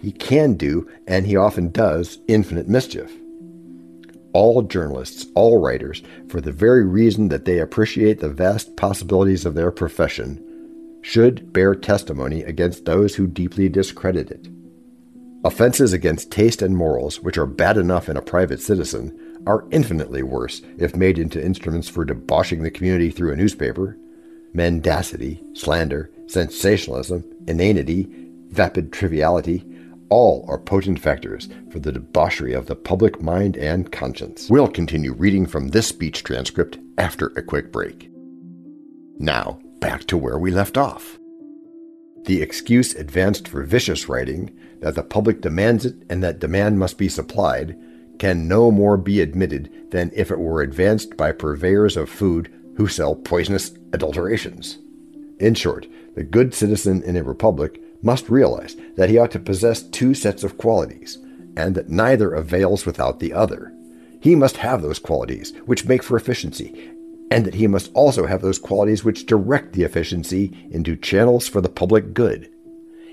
He 0.00 0.12
can 0.12 0.54
do, 0.54 0.88
and 1.06 1.26
he 1.26 1.36
often 1.36 1.70
does, 1.70 2.18
infinite 2.26 2.68
mischief 2.68 3.19
all 4.32 4.62
journalists, 4.62 5.26
all 5.34 5.60
writers, 5.60 6.02
for 6.28 6.40
the 6.40 6.52
very 6.52 6.84
reason 6.84 7.28
that 7.28 7.44
they 7.44 7.58
appreciate 7.58 8.20
the 8.20 8.28
vast 8.28 8.76
possibilities 8.76 9.44
of 9.44 9.54
their 9.54 9.70
profession, 9.70 10.44
should 11.02 11.52
bear 11.52 11.74
testimony 11.74 12.42
against 12.42 12.84
those 12.84 13.14
who 13.14 13.26
deeply 13.26 13.68
discredit 13.68 14.30
it. 14.30 14.48
Offenses 15.42 15.92
against 15.92 16.30
taste 16.30 16.60
and 16.60 16.76
morals, 16.76 17.20
which 17.20 17.38
are 17.38 17.46
bad 17.46 17.78
enough 17.78 18.08
in 18.08 18.16
a 18.16 18.22
private 18.22 18.60
citizen, 18.60 19.38
are 19.46 19.66
infinitely 19.70 20.22
worse 20.22 20.60
if 20.78 20.94
made 20.94 21.18
into 21.18 21.42
instruments 21.42 21.88
for 21.88 22.04
debauching 22.04 22.62
the 22.62 22.70
community 22.70 23.10
through 23.10 23.32
a 23.32 23.36
newspaper. 23.36 23.96
Mendacity, 24.52 25.42
slander, 25.54 26.10
sensationalism, 26.26 27.24
inanity, 27.48 28.06
vapid 28.50 28.92
triviality, 28.92 29.64
all 30.10 30.44
are 30.48 30.58
potent 30.58 30.98
factors 30.98 31.48
for 31.70 31.78
the 31.78 31.92
debauchery 31.92 32.52
of 32.52 32.66
the 32.66 32.76
public 32.76 33.22
mind 33.22 33.56
and 33.56 33.90
conscience. 33.90 34.50
We'll 34.50 34.68
continue 34.68 35.12
reading 35.14 35.46
from 35.46 35.68
this 35.68 35.86
speech 35.86 36.24
transcript 36.24 36.78
after 36.98 37.28
a 37.28 37.42
quick 37.42 37.72
break. 37.72 38.10
Now, 39.18 39.60
back 39.80 40.04
to 40.08 40.18
where 40.18 40.38
we 40.38 40.50
left 40.50 40.76
off. 40.76 41.18
The 42.24 42.42
excuse 42.42 42.94
advanced 42.94 43.48
for 43.48 43.62
vicious 43.62 44.08
writing, 44.08 44.54
that 44.80 44.94
the 44.94 45.02
public 45.02 45.40
demands 45.40 45.86
it 45.86 45.94
and 46.10 46.22
that 46.22 46.38
demand 46.38 46.78
must 46.78 46.98
be 46.98 47.08
supplied, 47.08 47.78
can 48.18 48.46
no 48.46 48.70
more 48.70 48.98
be 48.98 49.20
admitted 49.20 49.70
than 49.90 50.10
if 50.14 50.30
it 50.30 50.38
were 50.38 50.60
advanced 50.60 51.16
by 51.16 51.32
purveyors 51.32 51.96
of 51.96 52.10
food 52.10 52.52
who 52.76 52.86
sell 52.86 53.14
poisonous 53.14 53.72
adulterations. 53.92 54.78
In 55.38 55.54
short, 55.54 55.86
the 56.14 56.22
good 56.22 56.52
citizen 56.52 57.02
in 57.02 57.16
a 57.16 57.22
republic 57.22 57.80
must 58.02 58.28
realize 58.28 58.76
that 58.96 59.10
he 59.10 59.18
ought 59.18 59.30
to 59.32 59.38
possess 59.38 59.82
two 59.82 60.14
sets 60.14 60.42
of 60.42 60.58
qualities, 60.58 61.18
and 61.56 61.74
that 61.74 61.88
neither 61.88 62.32
avails 62.32 62.86
without 62.86 63.20
the 63.20 63.32
other. 63.32 63.72
He 64.20 64.34
must 64.34 64.58
have 64.58 64.82
those 64.82 64.98
qualities 64.98 65.52
which 65.66 65.86
make 65.86 66.02
for 66.02 66.16
efficiency, 66.16 66.90
and 67.30 67.44
that 67.44 67.54
he 67.54 67.66
must 67.66 67.90
also 67.94 68.26
have 68.26 68.42
those 68.42 68.58
qualities 68.58 69.04
which 69.04 69.26
direct 69.26 69.72
the 69.72 69.84
efficiency 69.84 70.68
into 70.70 70.96
channels 70.96 71.48
for 71.48 71.60
the 71.60 71.68
public 71.68 72.12
good. 72.12 72.50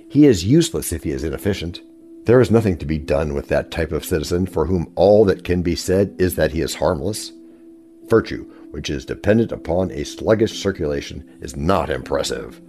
He 0.10 0.26
is 0.26 0.46
useless 0.46 0.92
if 0.92 1.04
he 1.04 1.12
is 1.12 1.24
inefficient. 1.24 1.82
There 2.26 2.42
is 2.42 2.52
nothing 2.52 2.78
to 2.78 2.86
be 2.86 2.98
done 2.98 3.34
with 3.34 3.48
that 3.50 3.72
type 3.72 3.92
of 3.92 4.06
citizen 4.06 4.48
for 4.48 4.66
whom 4.66 4.92
all 4.96 5.24
that 5.26 5.44
can 5.44 5.62
be 5.62 5.76
said 5.76 6.16
is 6.18 6.36
that 6.36 6.52
he 6.52 6.62
is 6.62 6.76
harmless. 6.76 7.32
Virtue, 8.10 8.46
which 8.72 8.90
is 8.90 9.06
dependent 9.06 9.52
upon 9.52 9.92
a 9.92 10.04
sluggish 10.04 10.62
circulation, 10.62 11.30
is 11.42 11.56
not 11.56 11.90
impressive 11.90 12.62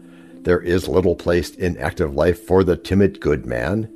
there 0.48 0.60
is 0.62 0.88
little 0.88 1.14
place 1.14 1.54
in 1.56 1.76
active 1.76 2.14
life 2.14 2.46
for 2.46 2.64
the 2.64 2.74
timid 2.74 3.20
good 3.20 3.44
man. 3.44 3.86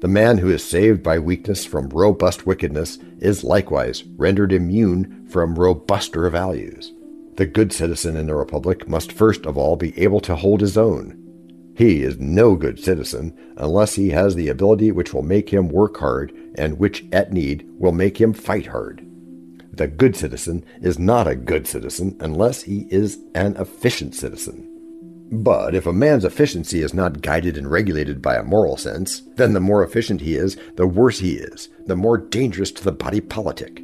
The 0.00 0.08
man 0.08 0.38
who 0.38 0.50
is 0.50 0.64
saved 0.64 1.04
by 1.04 1.20
weakness 1.20 1.64
from 1.64 1.88
robust 1.88 2.44
wickedness 2.44 2.98
is 3.20 3.44
likewise 3.44 4.02
rendered 4.16 4.52
immune 4.52 5.24
from 5.28 5.54
robuster 5.54 6.28
values. 6.30 6.92
The 7.36 7.46
good 7.46 7.72
citizen 7.72 8.16
in 8.16 8.26
the 8.26 8.34
republic 8.34 8.88
must 8.88 9.12
first 9.12 9.46
of 9.46 9.56
all 9.56 9.76
be 9.76 9.96
able 9.96 10.18
to 10.22 10.34
hold 10.34 10.62
his 10.62 10.76
own. 10.76 11.72
He 11.76 12.02
is 12.02 12.18
no 12.18 12.56
good 12.56 12.80
citizen 12.80 13.32
unless 13.56 13.94
he 13.94 14.08
has 14.10 14.34
the 14.34 14.48
ability 14.48 14.90
which 14.90 15.14
will 15.14 15.22
make 15.22 15.50
him 15.50 15.68
work 15.68 15.98
hard 15.98 16.32
and 16.56 16.76
which, 16.76 17.04
at 17.12 17.32
need, 17.32 17.68
will 17.78 17.92
make 17.92 18.20
him 18.20 18.32
fight 18.32 18.66
hard. 18.66 19.06
The 19.72 19.86
good 19.86 20.16
citizen 20.16 20.64
is 20.82 20.98
not 20.98 21.28
a 21.28 21.36
good 21.36 21.68
citizen 21.68 22.16
unless 22.18 22.62
he 22.62 22.88
is 22.90 23.20
an 23.36 23.54
efficient 23.58 24.16
citizen. 24.16 24.63
But 25.34 25.74
if 25.74 25.84
a 25.84 25.92
man's 25.92 26.24
efficiency 26.24 26.80
is 26.80 26.94
not 26.94 27.20
guided 27.20 27.58
and 27.58 27.68
regulated 27.68 28.22
by 28.22 28.36
a 28.36 28.44
moral 28.44 28.76
sense, 28.76 29.22
then 29.34 29.52
the 29.52 29.58
more 29.58 29.82
efficient 29.82 30.20
he 30.20 30.36
is, 30.36 30.56
the 30.76 30.86
worse 30.86 31.18
he 31.18 31.32
is, 31.32 31.70
the 31.86 31.96
more 31.96 32.16
dangerous 32.16 32.70
to 32.70 32.84
the 32.84 32.92
body 32.92 33.20
politic. 33.20 33.82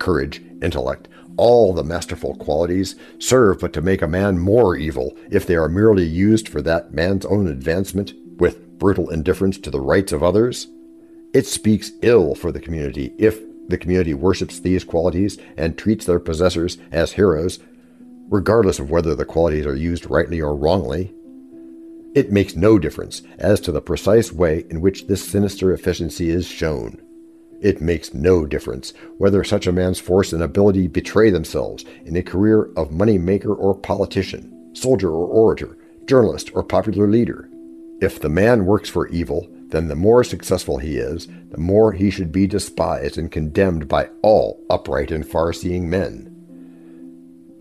Courage, 0.00 0.42
intellect, 0.60 1.06
all 1.36 1.72
the 1.72 1.84
masterful 1.84 2.34
qualities 2.34 2.96
serve 3.20 3.60
but 3.60 3.72
to 3.72 3.80
make 3.80 4.02
a 4.02 4.08
man 4.08 4.40
more 4.40 4.74
evil 4.74 5.16
if 5.30 5.46
they 5.46 5.54
are 5.54 5.68
merely 5.68 6.04
used 6.04 6.48
for 6.48 6.60
that 6.60 6.92
man's 6.92 7.24
own 7.26 7.46
advancement 7.46 8.12
with 8.38 8.80
brutal 8.80 9.10
indifference 9.10 9.58
to 9.58 9.70
the 9.70 9.80
rights 9.80 10.10
of 10.10 10.24
others. 10.24 10.66
It 11.32 11.46
speaks 11.46 11.92
ill 12.02 12.34
for 12.34 12.50
the 12.50 12.60
community 12.60 13.14
if 13.16 13.40
the 13.68 13.78
community 13.78 14.12
worships 14.12 14.58
these 14.58 14.82
qualities 14.82 15.38
and 15.56 15.78
treats 15.78 16.04
their 16.04 16.18
possessors 16.18 16.78
as 16.90 17.12
heroes 17.12 17.60
regardless 18.28 18.78
of 18.78 18.90
whether 18.90 19.14
the 19.14 19.24
qualities 19.24 19.66
are 19.66 19.74
used 19.74 20.10
rightly 20.10 20.40
or 20.40 20.54
wrongly. 20.54 21.14
It 22.14 22.32
makes 22.32 22.56
no 22.56 22.78
difference 22.78 23.22
as 23.38 23.60
to 23.60 23.72
the 23.72 23.80
precise 23.80 24.32
way 24.32 24.64
in 24.70 24.80
which 24.80 25.06
this 25.06 25.26
sinister 25.26 25.72
efficiency 25.72 26.30
is 26.30 26.46
shown. 26.46 27.00
It 27.60 27.80
makes 27.80 28.14
no 28.14 28.46
difference 28.46 28.92
whether 29.18 29.42
such 29.42 29.66
a 29.66 29.72
man's 29.72 29.98
force 29.98 30.32
and 30.32 30.42
ability 30.42 30.88
betray 30.88 31.30
themselves 31.30 31.84
in 32.04 32.16
a 32.16 32.22
career 32.22 32.70
of 32.76 32.92
money 32.92 33.18
maker 33.18 33.54
or 33.54 33.74
politician, 33.74 34.74
soldier 34.74 35.10
or 35.10 35.26
orator, 35.26 35.76
journalist 36.06 36.50
or 36.54 36.62
popular 36.62 37.08
leader. 37.08 37.48
If 38.00 38.20
the 38.20 38.28
man 38.28 38.64
works 38.64 38.88
for 38.88 39.08
evil, 39.08 39.48
then 39.68 39.88
the 39.88 39.96
more 39.96 40.22
successful 40.22 40.78
he 40.78 40.96
is, 40.96 41.26
the 41.50 41.58
more 41.58 41.92
he 41.92 42.10
should 42.10 42.32
be 42.32 42.46
despised 42.46 43.18
and 43.18 43.30
condemned 43.30 43.88
by 43.88 44.08
all 44.22 44.64
upright 44.70 45.10
and 45.10 45.28
far 45.28 45.52
seeing 45.52 45.90
men. 45.90 46.37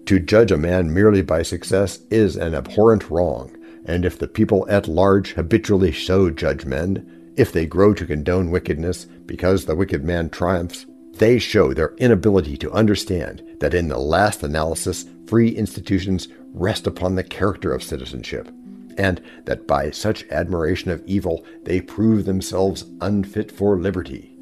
To 0.07 0.19
judge 0.19 0.53
a 0.53 0.57
man 0.57 0.93
merely 0.93 1.21
by 1.21 1.41
success 1.41 1.99
is 2.09 2.37
an 2.37 2.55
abhorrent 2.55 3.09
wrong, 3.09 3.51
and 3.83 4.05
if 4.05 4.17
the 4.17 4.29
people 4.29 4.65
at 4.69 4.87
large 4.87 5.33
habitually 5.33 5.91
so 5.91 6.29
judge 6.29 6.65
men, 6.65 7.33
if 7.35 7.51
they 7.51 7.65
grow 7.65 7.93
to 7.93 8.05
condone 8.05 8.49
wickedness 8.49 9.03
because 9.25 9.65
the 9.65 9.75
wicked 9.75 10.05
man 10.05 10.29
triumphs, 10.29 10.85
they 11.15 11.37
show 11.39 11.73
their 11.73 11.93
inability 11.97 12.55
to 12.55 12.71
understand 12.71 13.43
that 13.59 13.73
in 13.73 13.89
the 13.89 13.97
last 13.97 14.43
analysis, 14.43 15.05
free 15.27 15.49
institutions 15.49 16.29
rest 16.53 16.87
upon 16.87 17.15
the 17.15 17.23
character 17.23 17.73
of 17.73 17.83
citizenship, 17.83 18.49
and 18.97 19.21
that 19.43 19.67
by 19.67 19.91
such 19.91 20.23
admiration 20.31 20.89
of 20.89 21.03
evil 21.05 21.43
they 21.63 21.81
prove 21.81 22.23
themselves 22.23 22.85
unfit 23.01 23.51
for 23.51 23.77
liberty. 23.77 24.37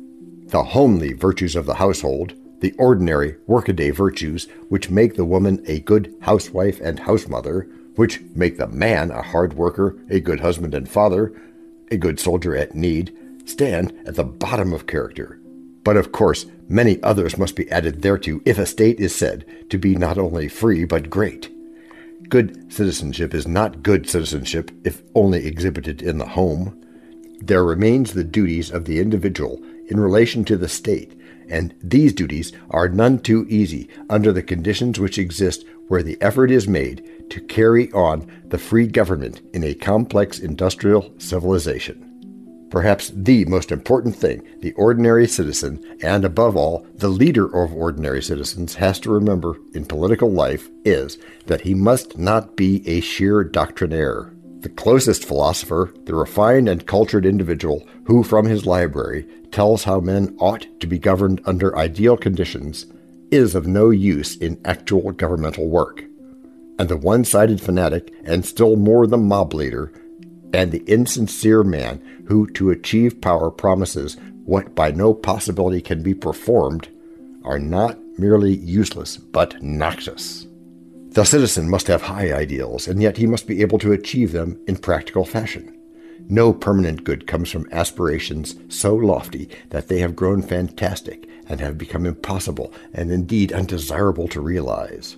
The 0.45 0.62
homely 0.62 1.13
virtues 1.13 1.55
of 1.55 1.65
the 1.65 1.74
household, 1.74 2.36
the 2.65 2.74
ordinary 2.79 3.36
workaday 3.45 3.91
virtues 3.91 4.48
which 4.69 4.89
make 4.89 5.13
the 5.13 5.24
woman 5.24 5.63
a 5.67 5.81
good 5.81 6.12
housewife 6.22 6.81
and 6.81 7.00
housemother, 7.01 7.69
which 7.95 8.22
make 8.34 8.57
the 8.57 8.65
man 8.65 9.12
a 9.12 9.22
hard 9.22 9.53
worker, 9.53 9.95
a 10.10 10.19
good 10.19 10.39
husband 10.39 10.74
and 10.74 10.89
father, 10.89 11.31
a 11.91 11.98
good 11.98 12.19
soldier 12.19 12.55
at 12.55 12.74
need, 12.74 13.15
stand 13.45 13.93
at 14.07 14.15
the 14.15 14.24
bottom 14.24 14.74
of 14.74 14.88
character. 14.88 15.39
But 15.84 15.95
of 15.95 16.12
course, 16.12 16.48
many 16.67 17.00
others 17.03 17.38
must 17.38 17.55
be 17.55 17.69
added 17.69 18.01
thereto 18.01 18.41
if 18.45 18.57
a 18.57 18.65
state 18.65 19.00
is 19.00 19.13
said 19.13 19.45
to 19.69 19.77
be 19.77 19.95
not 19.95 20.17
only 20.17 20.48
free 20.48 20.86
but 20.86 21.12
great. 21.12 21.51
Good 22.29 22.74
citizenship 22.74 23.36
is 23.36 23.48
not 23.48 23.84
good 23.84 24.10
citizenship 24.10 24.72
if 24.84 25.03
only 25.13 25.45
exhibited 25.45 26.01
in 26.01 26.17
the 26.17 26.29
home. 26.29 26.81
There 27.41 27.63
remains 27.63 28.13
the 28.13 28.24
duties 28.24 28.72
of 28.72 28.86
the 28.86 29.00
individual 29.00 29.62
in 29.88 30.00
relation 30.00 30.43
to 30.45 30.57
the 30.57 30.67
state 30.67 31.15
and 31.50 31.74
these 31.82 32.14
duties 32.14 32.54
are 32.70 32.90
none 32.90 33.20
too 33.20 33.46
easy 33.50 33.90
under 34.10 34.32
the 34.32 34.44
conditions 34.44 35.00
which 35.00 35.18
exist 35.18 35.66
where 35.88 36.04
the 36.04 36.18
effort 36.22 36.52
is 36.52 36.68
made 36.68 37.30
to 37.30 37.42
carry 37.42 37.92
on 37.92 38.28
the 38.48 38.58
free 38.58 38.88
government 38.88 39.42
in 39.54 39.64
a 39.64 39.74
complex 39.74 40.40
industrial 40.40 41.14
civilization. 41.18 42.06
Perhaps 42.70 43.12
the 43.16 43.46
most 43.46 43.72
important 43.72 44.16
thing 44.16 44.46
the 44.62 44.74
ordinary 44.74 45.28
citizen, 45.28 45.82
and 46.02 46.25
above 46.25 46.58
all, 46.58 46.86
the 46.96 47.08
leader 47.08 47.46
of 47.46 47.72
ordinary 47.74 48.22
citizens, 48.22 48.75
has 48.75 49.00
to 49.00 49.12
remember 49.12 49.58
in 49.74 49.86
political 49.86 50.32
life 50.32 50.70
is 50.84 51.18
that 51.46 51.62
he 51.62 51.74
must 51.74 52.18
not 52.18 52.56
be 52.56 52.86
a 52.88 53.00
sheer 53.02 53.44
doctrinaire. 53.44 54.35
The 54.65 54.69
closest 54.69 55.25
philosopher, 55.25 55.93
the 56.05 56.15
refined 56.15 56.67
and 56.67 56.88
cultured 56.88 57.24
individual 57.24 57.88
who, 58.05 58.24
from 58.24 58.48
his 58.48 58.65
library, 58.65 59.27
tells 59.51 59.84
how 59.84 60.00
men 60.00 60.36
ought 60.39 60.65
to 60.79 60.88
be 60.88 60.98
governed 60.98 61.39
under 61.45 61.77
ideal 61.77 62.17
conditions, 62.17 62.88
is 63.29 63.53
of 63.53 63.67
no 63.67 63.91
use 63.91 64.36
in 64.36 64.60
actual 64.65 65.12
governmental 65.12 65.67
work. 65.67 66.03
And 66.79 66.89
the 66.89 66.98
one 66.98 67.25
sided 67.25 67.62
fanatic, 67.62 68.12
and 68.24 68.43
still 68.43 68.75
more 68.75 69.05
the 69.05 69.19
mob 69.19 69.53
leader, 69.53 69.93
and 70.51 70.72
the 70.72 70.84
insincere 70.88 71.63
man 71.63 72.01
who, 72.27 72.48
to 72.53 72.72
achieve 72.72 73.22
power, 73.22 73.51
promises 73.51 74.17
what 74.45 74.74
by 74.74 74.89
no 74.89 75.13
possibility 75.13 75.79
can 75.79 76.01
be 76.01 76.15
performed, 76.15 76.89
are 77.43 77.60
not 77.60 78.00
merely 78.17 78.55
useless 78.55 79.17
but 79.17 79.62
noxious. 79.62 80.45
The 81.15 81.24
citizen 81.24 81.69
must 81.69 81.88
have 81.88 82.01
high 82.01 82.34
ideals, 82.34 82.89
and 82.89 83.01
yet 83.01 83.15
he 83.15 83.25
must 83.25 83.48
be 83.48 83.62
able 83.62 83.79
to 83.79 83.93
achieve 83.93 84.34
them 84.34 84.60
in 84.67 84.75
practical 84.75 85.24
fashion. 85.24 85.74
No 86.27 86.51
permanent 86.51 87.05
good 87.05 87.25
comes 87.25 87.50
from 87.50 87.69
aspirations 87.72 88.55
so 88.67 88.93
lofty 88.93 89.48
that 89.69 89.88
they 89.88 90.00
have 90.00 90.17
grown 90.17 90.41
fantastic 90.41 91.25
and 91.48 91.62
have 91.62 91.77
become 91.77 92.05
impossible 92.05 92.74
and 92.93 93.13
indeed 93.13 93.53
undesirable 93.53 94.27
to 94.27 94.41
realize. 94.41 95.15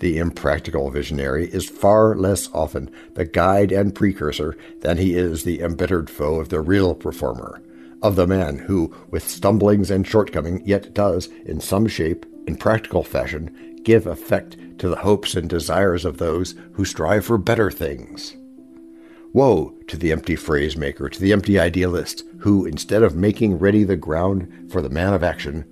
The 0.00 0.18
impractical 0.18 0.90
visionary 0.90 1.46
is 1.46 1.70
far 1.70 2.16
less 2.16 2.48
often 2.52 2.90
the 3.14 3.24
guide 3.24 3.70
and 3.70 3.94
precursor 3.94 4.56
than 4.80 4.98
he 4.98 5.14
is 5.14 5.44
the 5.44 5.60
embittered 5.60 6.10
foe 6.10 6.40
of 6.40 6.48
the 6.48 6.60
real 6.60 6.92
performer, 6.92 7.62
of 8.02 8.16
the 8.16 8.26
man 8.26 8.58
who, 8.58 8.92
with 9.12 9.28
stumblings 9.28 9.92
and 9.92 10.04
shortcoming, 10.04 10.60
yet 10.66 10.92
does, 10.92 11.28
in 11.44 11.60
some 11.60 11.86
shape, 11.86 12.26
in 12.48 12.56
practical 12.56 13.04
fashion, 13.04 13.69
give 13.84 14.06
effect 14.06 14.56
to 14.78 14.88
the 14.88 14.96
hopes 14.96 15.34
and 15.34 15.48
desires 15.48 16.04
of 16.04 16.18
those 16.18 16.54
who 16.72 16.84
strive 16.84 17.24
for 17.24 17.38
better 17.38 17.70
things. 17.70 18.36
Woe 19.32 19.74
to 19.86 19.96
the 19.96 20.10
empty 20.10 20.36
phrase 20.36 20.76
maker, 20.76 21.08
to 21.08 21.20
the 21.20 21.32
empty 21.32 21.58
idealist, 21.58 22.24
who, 22.40 22.66
instead 22.66 23.02
of 23.02 23.14
making 23.14 23.58
ready 23.58 23.84
the 23.84 23.96
ground 23.96 24.70
for 24.70 24.82
the 24.82 24.90
man 24.90 25.14
of 25.14 25.22
action, 25.22 25.64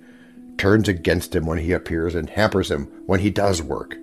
turns 0.57 0.87
against 0.87 1.35
him 1.35 1.45
when 1.45 1.57
he 1.57 1.71
appears 1.71 2.15
and 2.15 2.29
hampers 2.29 2.71
him 2.71 2.85
when 3.05 3.19
he 3.19 3.29
does 3.29 3.61
work. 3.61 3.97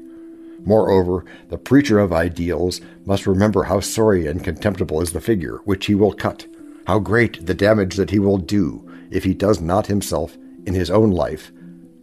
Moreover, 0.65 1.25
the 1.49 1.59
preacher 1.59 1.99
of 1.99 2.13
ideals 2.13 2.81
must 3.05 3.27
remember 3.27 3.65
how 3.65 3.81
sorry 3.81 4.27
and 4.27 4.43
contemptible 4.43 5.01
is 5.01 5.13
the 5.13 5.21
figure 5.21 5.61
which 5.65 5.87
he 5.87 5.95
will 5.95 6.13
cut, 6.13 6.47
how 6.87 6.99
great 6.99 7.47
the 7.47 7.55
damage 7.55 7.97
that 7.97 8.11
he 8.11 8.19
will 8.19 8.39
do 8.39 8.83
if 9.11 9.25
he 9.25 9.35
does 9.35 9.61
not 9.61 9.87
himself, 9.87 10.37
in 10.67 10.75
his 10.75 10.91
own 10.91 11.13
life, 11.13 11.53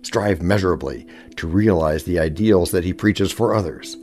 strive 0.04 0.42
measurably 0.42 1.08
to 1.38 1.48
realize 1.48 2.04
the 2.04 2.20
ideals 2.20 2.72
that 2.72 2.84
he 2.84 2.94
preaches 2.94 3.32
for 3.32 3.56
others. 3.56 3.98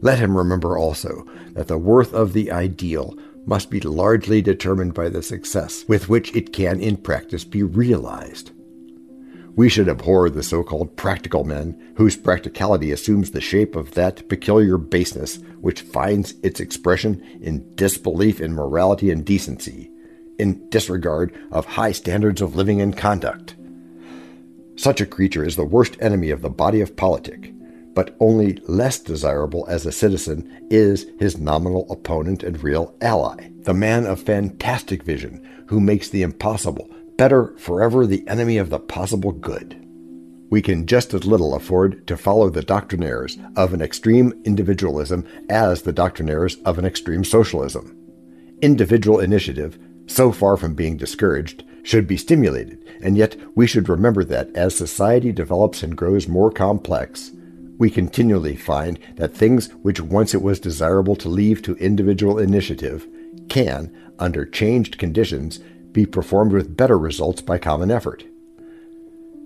Let 0.00 0.18
him 0.18 0.36
remember 0.36 0.76
also 0.76 1.24
that 1.52 1.68
the 1.68 1.78
worth 1.78 2.12
of 2.12 2.32
the 2.32 2.50
ideal 2.50 3.16
must 3.46 3.70
be 3.70 3.80
largely 3.80 4.42
determined 4.42 4.94
by 4.94 5.08
the 5.08 5.22
success 5.22 5.84
with 5.88 6.08
which 6.08 6.34
it 6.34 6.52
can 6.52 6.80
in 6.80 6.96
practice 6.96 7.44
be 7.44 7.62
realized. 7.62 8.50
We 9.54 9.68
should 9.68 9.88
abhor 9.88 10.30
the 10.30 10.42
so 10.42 10.62
called 10.62 10.96
practical 10.96 11.44
men 11.44 11.92
whose 11.96 12.16
practicality 12.16 12.90
assumes 12.90 13.30
the 13.30 13.40
shape 13.40 13.76
of 13.76 13.92
that 13.92 14.28
peculiar 14.28 14.78
baseness 14.78 15.36
which 15.60 15.82
finds 15.82 16.34
its 16.42 16.58
expression 16.58 17.22
in 17.42 17.74
disbelief 17.74 18.40
in 18.40 18.54
morality 18.54 19.10
and 19.10 19.24
decency, 19.24 19.90
in 20.38 20.68
disregard 20.70 21.36
of 21.50 21.66
high 21.66 21.92
standards 21.92 22.40
of 22.40 22.56
living 22.56 22.80
and 22.80 22.96
conduct. 22.96 23.54
Such 24.76 25.00
a 25.00 25.06
creature 25.06 25.44
is 25.44 25.56
the 25.56 25.64
worst 25.64 25.96
enemy 26.00 26.30
of 26.30 26.42
the 26.42 26.50
body 26.50 26.80
of 26.80 26.96
politic, 26.96 27.52
but 27.94 28.16
only 28.20 28.58
less 28.66 28.98
desirable 28.98 29.66
as 29.68 29.84
a 29.84 29.92
citizen 29.92 30.66
is 30.70 31.06
his 31.18 31.38
nominal 31.38 31.86
opponent 31.90 32.42
and 32.42 32.62
real 32.62 32.94
ally, 33.00 33.50
the 33.60 33.74
man 33.74 34.06
of 34.06 34.20
fantastic 34.22 35.02
vision 35.02 35.46
who 35.68 35.78
makes 35.80 36.08
the 36.08 36.22
impossible 36.22 36.88
better 37.18 37.54
forever 37.58 38.06
the 38.06 38.26
enemy 38.26 38.56
of 38.56 38.70
the 38.70 38.80
possible 38.80 39.32
good. 39.32 39.78
we 40.52 40.60
can 40.60 40.86
just 40.86 41.14
as 41.14 41.24
little 41.24 41.54
afford 41.54 42.06
to 42.06 42.14
follow 42.14 42.50
the 42.50 42.62
doctrinaires 42.62 43.38
of 43.56 43.72
an 43.72 43.80
extreme 43.80 44.34
individualism 44.44 45.26
as 45.48 45.80
the 45.80 45.94
doctrinaires 45.94 46.58
of 46.66 46.78
an 46.78 46.84
extreme 46.84 47.24
socialism. 47.24 47.96
Individual 48.60 49.18
initiative, 49.18 49.78
so 50.06 50.30
far 50.30 50.58
from 50.58 50.74
being 50.74 50.98
discouraged, 50.98 51.64
should 51.82 52.06
be 52.06 52.16
stimulated, 52.16 52.84
and 53.00 53.16
yet 53.16 53.36
we 53.54 53.66
should 53.66 53.88
remember 53.88 54.24
that 54.24 54.54
as 54.54 54.74
society 54.74 55.32
develops 55.32 55.82
and 55.82 55.96
grows 55.96 56.28
more 56.28 56.50
complex, 56.50 57.32
we 57.78 57.90
continually 57.90 58.54
find 58.54 58.98
that 59.16 59.34
things 59.34 59.68
which 59.82 60.00
once 60.00 60.34
it 60.34 60.42
was 60.42 60.60
desirable 60.60 61.16
to 61.16 61.28
leave 61.28 61.62
to 61.62 61.76
individual 61.76 62.38
initiative 62.38 63.08
can, 63.48 63.92
under 64.18 64.44
changed 64.44 64.98
conditions, 64.98 65.58
be 65.90 66.06
performed 66.06 66.52
with 66.52 66.76
better 66.76 66.98
results 66.98 67.42
by 67.42 67.58
common 67.58 67.90
effort. 67.90 68.24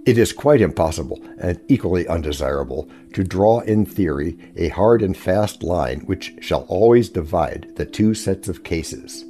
It 0.04 0.18
is 0.18 0.32
quite 0.32 0.60
impossible 0.60 1.20
and 1.38 1.60
equally 1.66 2.06
undesirable 2.06 2.88
to 3.14 3.24
draw 3.24 3.60
in 3.60 3.84
theory 3.84 4.38
a 4.54 4.68
hard 4.68 5.02
and 5.02 5.16
fast 5.16 5.64
line 5.64 6.00
which 6.00 6.34
shall 6.40 6.62
always 6.68 7.08
divide 7.08 7.72
the 7.74 7.86
two 7.86 8.14
sets 8.14 8.48
of 8.48 8.62
cases. 8.62 9.24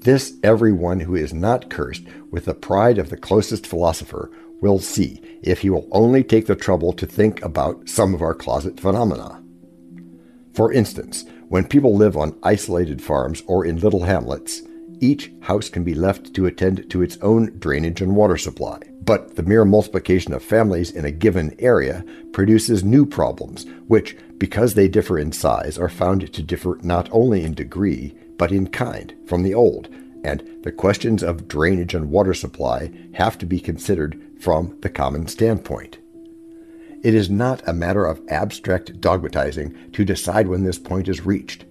This 0.00 0.34
every 0.42 0.72
one 0.72 1.00
who 1.00 1.16
is 1.16 1.34
not 1.34 1.70
cursed 1.70 2.04
with 2.30 2.44
the 2.44 2.54
pride 2.54 2.98
of 2.98 3.10
the 3.10 3.16
closest 3.16 3.66
philosopher 3.66 4.30
will 4.60 4.78
see 4.78 5.20
if 5.42 5.60
he 5.60 5.70
will 5.70 5.88
only 5.90 6.22
take 6.22 6.46
the 6.46 6.56
trouble 6.56 6.92
to 6.92 7.06
think 7.06 7.42
about 7.42 7.88
some 7.88 8.14
of 8.14 8.22
our 8.22 8.34
closet 8.34 8.78
phenomena. 8.78 9.42
For 10.54 10.72
instance, 10.72 11.24
when 11.48 11.66
people 11.66 11.94
live 11.94 12.16
on 12.16 12.38
isolated 12.42 13.02
farms 13.02 13.42
or 13.46 13.64
in 13.64 13.80
little 13.80 14.04
hamlets, 14.04 14.62
each 15.00 15.32
house 15.42 15.68
can 15.68 15.84
be 15.84 15.94
left 15.94 16.34
to 16.34 16.46
attend 16.46 16.90
to 16.90 17.02
its 17.02 17.16
own 17.18 17.56
drainage 17.58 18.00
and 18.00 18.16
water 18.16 18.36
supply. 18.36 18.80
But 19.02 19.36
the 19.36 19.42
mere 19.42 19.64
multiplication 19.64 20.32
of 20.32 20.42
families 20.42 20.90
in 20.90 21.04
a 21.04 21.10
given 21.10 21.54
area 21.58 22.04
produces 22.32 22.84
new 22.84 23.06
problems, 23.06 23.66
which, 23.86 24.16
because 24.38 24.74
they 24.74 24.88
differ 24.88 25.18
in 25.18 25.32
size, 25.32 25.78
are 25.78 25.88
found 25.88 26.32
to 26.32 26.42
differ 26.42 26.78
not 26.82 27.08
only 27.12 27.42
in 27.44 27.54
degree, 27.54 28.14
but 28.38 28.52
in 28.52 28.68
kind 28.68 29.14
from 29.26 29.42
the 29.42 29.54
old, 29.54 29.88
and 30.24 30.42
the 30.62 30.72
questions 30.72 31.22
of 31.22 31.48
drainage 31.48 31.94
and 31.94 32.10
water 32.10 32.34
supply 32.34 32.90
have 33.14 33.36
to 33.38 33.46
be 33.46 33.60
considered 33.60 34.20
from 34.40 34.76
the 34.80 34.88
common 34.88 35.26
standpoint. 35.26 35.98
It 37.04 37.14
is 37.14 37.28
not 37.28 37.66
a 37.68 37.72
matter 37.72 38.06
of 38.06 38.20
abstract 38.28 39.00
dogmatizing 39.00 39.92
to 39.92 40.04
decide 40.04 40.48
when 40.48 40.64
this 40.64 40.78
point 40.78 41.08
is 41.08 41.26
reached. 41.26 41.64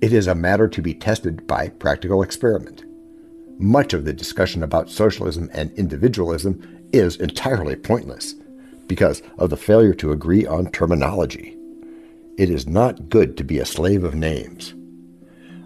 It 0.00 0.12
is 0.12 0.26
a 0.26 0.34
matter 0.34 0.68
to 0.68 0.82
be 0.82 0.94
tested 0.94 1.46
by 1.46 1.68
practical 1.68 2.22
experiment 2.22 2.84
much 3.58 3.92
of 3.92 4.04
the 4.04 4.12
discussion 4.12 4.62
about 4.62 4.88
socialism 4.88 5.50
and 5.52 5.72
individualism 5.72 6.88
is 6.92 7.16
entirely 7.16 7.74
pointless 7.74 8.34
because 8.86 9.22
of 9.36 9.50
the 9.50 9.56
failure 9.56 9.92
to 9.94 10.12
agree 10.12 10.46
on 10.46 10.70
terminology. 10.70 11.56
It 12.38 12.50
is 12.50 12.66
not 12.66 13.08
good 13.08 13.36
to 13.36 13.44
be 13.44 13.58
a 13.58 13.66
slave 13.66 14.04
of 14.04 14.14
names. 14.14 14.74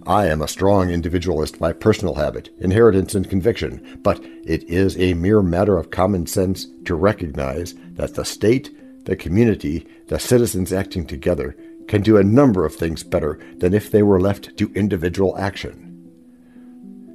I 0.06 0.26
am 0.26 0.42
a 0.42 0.49
strong 0.49 0.90
individualist 0.90 1.61
by 1.61 1.73
personal 1.73 2.14
habit, 2.14 2.50
inheritance, 2.59 3.14
and 3.14 3.28
conviction, 3.28 4.00
but 4.02 4.21
it 4.44 4.64
is 4.64 4.99
a 4.99 5.14
mere 5.14 5.42
matter 5.42 5.78
of 5.78 5.90
common 5.90 6.26
sense 6.26 6.66
to 6.87 6.94
recognize 6.97 7.75
that 7.92 8.14
the 8.14 8.25
state, 8.25 8.75
the 9.04 9.14
community, 9.14 9.87
the 10.09 10.18
citizens 10.18 10.73
acting 10.73 11.06
together 11.06 11.56
can 11.87 12.02
do 12.02 12.16
a 12.16 12.25
number 12.25 12.64
of 12.64 12.75
things 12.75 13.04
better 13.04 13.38
than 13.59 13.75
if 13.75 13.90
they 13.90 14.02
were 14.02 14.21
left 14.21 14.56
to 14.56 14.73
individual 14.75 15.38
action. 15.38 15.88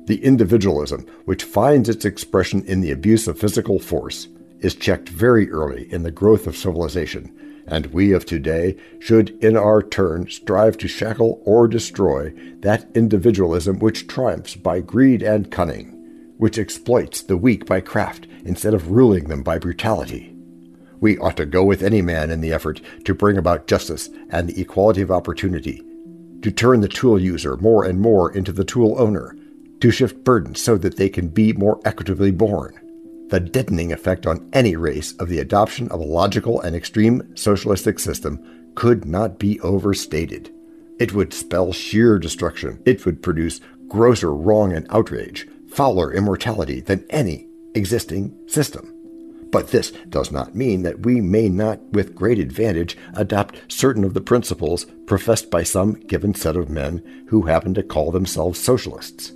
The 0.06 0.24
individualism, 0.24 1.06
which 1.26 1.44
finds 1.44 1.90
its 1.90 2.06
expression 2.06 2.64
in 2.66 2.80
the 2.80 2.92
abuse 2.92 3.28
of 3.28 3.38
physical 3.38 3.80
force, 3.80 4.30
is 4.60 4.76
checked 4.76 5.10
very 5.10 5.52
early 5.52 5.92
in 5.92 6.04
the 6.04 6.12
growth 6.12 6.48
of 6.48 6.56
civilization, 6.56 7.34
and 7.68 7.88
we 7.88 8.14
of 8.14 8.26
today 8.26 8.78
should 9.00 9.32
in 9.44 9.58
our 9.58 9.84
turn 9.84 10.30
strive 10.30 10.78
to 10.78 10.88
shackle 10.88 11.42
or 11.46 11.68
destroy 11.68 12.32
that 12.60 12.88
individualism 12.96 13.78
which 13.80 14.08
triumphs 14.08 14.56
by 14.56 14.80
greed 14.80 15.22
and 15.22 15.52
cunning, 15.52 16.34
which 16.38 16.58
exploits 16.58 17.22
the 17.22 17.38
weak 17.38 17.66
by 17.66 17.82
craft 17.82 18.26
instead 18.46 18.74
of 18.74 18.92
ruling 18.92 19.26
them 19.26 19.44
by 19.44 19.58
brutality. 19.58 20.34
We 21.00 21.18
ought 21.20 21.38
to 21.38 21.46
go 21.46 21.64
with 21.64 21.84
any 21.84 22.02
man 22.02 22.32
in 22.32 22.42
the 22.42 22.54
effort 22.54 22.82
to 23.06 23.14
bring 23.14 23.38
about 23.38 23.68
justice 23.68 24.10
and 24.30 24.48
the 24.48 24.60
equality 24.60 25.02
of 25.02 25.12
opportunity, 25.12 25.84
to 26.42 26.52
turn 26.52 26.82
the 26.82 26.88
tool 26.88 27.20
user 27.20 27.58
more 27.58 27.84
and 27.84 28.00
more 28.00 28.32
into 28.32 28.52
the 28.52 28.66
tool 28.66 28.96
owner, 29.00 29.36
to 29.82 29.92
shift 29.92 30.24
burdens 30.24 30.62
so 30.62 30.78
that 30.78 30.98
they 30.98 31.10
can 31.10 31.28
be 31.28 31.54
more 31.54 31.80
equitably 31.86 32.32
borne. 32.32 32.80
The 33.30 33.42
deadening 33.42 33.92
effect 33.92 34.26
on 34.26 34.50
any 34.54 34.78
race 34.78 35.14
of 35.14 35.28
the 35.28 35.40
adoption 35.40 35.90
of 35.90 36.00
a 36.00 36.06
logical 36.06 36.62
and 36.62 36.76
extreme 36.76 37.36
socialistic 37.36 38.00
system 38.00 38.72
could 38.76 39.06
not 39.06 39.38
be 39.38 39.60
overstated. 39.60 40.50
It 40.98 41.14
would 41.14 41.34
spell 41.34 41.74
sheer 41.74 42.20
destruction. 42.20 42.82
It 42.86 43.06
would 43.06 43.22
produce 43.22 43.60
grosser 43.90 44.34
wrong 44.34 44.72
and 44.72 44.88
outrage, 44.90 45.48
fouler 45.70 46.14
immortality 46.14 46.80
than 46.80 47.06
any 47.10 47.48
existing 47.76 48.34
system. 48.48 48.94
But 49.52 49.70
this 49.70 49.92
does 50.10 50.32
not 50.32 50.56
mean 50.56 50.84
that 50.84 51.06
we 51.06 51.22
may 51.22 51.50
not, 51.50 51.82
with 51.92 52.16
great 52.16 52.40
advantage, 52.40 52.98
adopt 53.14 53.62
certain 53.72 54.04
of 54.04 54.14
the 54.14 54.22
principles 54.22 54.86
professed 55.06 55.50
by 55.50 55.64
some 55.64 55.94
given 55.94 56.34
set 56.34 56.56
of 56.56 56.70
men 56.70 57.26
who 57.28 57.44
happen 57.44 57.74
to 57.74 57.84
call 57.84 58.12
themselves 58.12 58.60
socialists. 58.60 59.34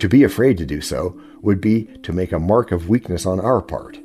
To 0.00 0.08
be 0.08 0.24
afraid 0.24 0.56
to 0.56 0.66
do 0.66 0.80
so 0.80 1.20
would 1.42 1.60
be 1.60 1.84
to 2.02 2.12
make 2.12 2.32
a 2.32 2.38
mark 2.38 2.72
of 2.72 2.88
weakness 2.88 3.26
on 3.26 3.38
our 3.38 3.60
part. 3.60 3.98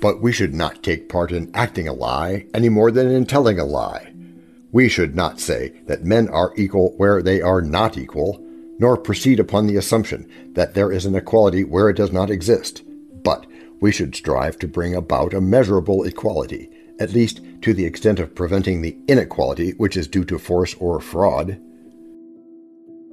But 0.00 0.20
we 0.20 0.32
should 0.32 0.52
not 0.52 0.82
take 0.82 1.08
part 1.08 1.32
in 1.32 1.50
acting 1.54 1.88
a 1.88 1.94
lie 1.94 2.46
any 2.52 2.68
more 2.68 2.90
than 2.90 3.10
in 3.10 3.24
telling 3.24 3.58
a 3.58 3.64
lie. 3.64 4.12
We 4.70 4.86
should 4.88 5.16
not 5.16 5.40
say 5.40 5.80
that 5.86 6.04
men 6.04 6.28
are 6.28 6.52
equal 6.56 6.94
where 6.98 7.22
they 7.22 7.40
are 7.40 7.62
not 7.62 7.96
equal, 7.96 8.38
nor 8.78 8.98
proceed 8.98 9.40
upon 9.40 9.66
the 9.66 9.76
assumption 9.76 10.28
that 10.52 10.74
there 10.74 10.92
is 10.92 11.06
an 11.06 11.14
equality 11.14 11.64
where 11.64 11.88
it 11.88 11.96
does 11.96 12.12
not 12.12 12.28
exist. 12.28 12.82
But 13.22 13.46
we 13.80 13.92
should 13.92 14.14
strive 14.14 14.58
to 14.58 14.68
bring 14.68 14.94
about 14.94 15.32
a 15.32 15.40
measurable 15.40 16.04
equality, 16.04 16.68
at 17.00 17.14
least 17.14 17.40
to 17.62 17.72
the 17.72 17.86
extent 17.86 18.18
of 18.18 18.34
preventing 18.34 18.82
the 18.82 18.98
inequality 19.08 19.70
which 19.72 19.96
is 19.96 20.06
due 20.06 20.24
to 20.26 20.38
force 20.38 20.74
or 20.74 21.00
fraud. 21.00 21.58